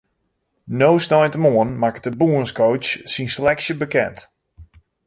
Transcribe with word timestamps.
No 0.79 0.89
sneintemoarn 1.05 1.71
makket 1.81 2.03
de 2.05 2.11
bûnscoach 2.19 2.87
syn 3.13 3.29
seleksje 3.35 3.73
bekend. 3.81 4.17